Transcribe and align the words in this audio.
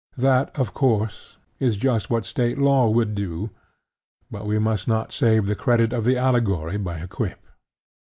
That, 0.17 0.57
of 0.57 0.73
course, 0.73 1.37
is 1.59 1.75
just 1.77 2.09
what 2.09 2.25
State 2.25 2.57
Law 2.57 2.89
would 2.89 3.13
do; 3.13 3.51
but 4.31 4.47
we 4.47 4.57
must 4.57 4.87
not 4.87 5.11
save 5.13 5.45
the 5.45 5.53
credit 5.53 5.93
of 5.93 6.05
the 6.05 6.17
allegory 6.17 6.77
by 6.77 6.97
a 6.97 7.07
quip. 7.07 7.45